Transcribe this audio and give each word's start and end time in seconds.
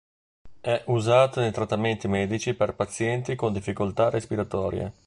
È 0.59 0.83
usato 0.87 1.41
nei 1.41 1.51
trattamenti 1.51 2.07
medici 2.07 2.55
per 2.55 2.73
pazienti 2.73 3.35
con 3.35 3.53
difficoltà 3.53 4.09
respiratorie. 4.09 4.93